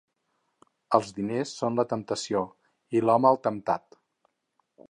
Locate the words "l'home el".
3.07-3.41